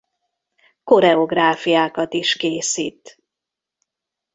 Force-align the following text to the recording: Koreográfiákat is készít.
Koreográfiákat 0.83 2.13
is 2.13 2.35
készít. 2.35 3.17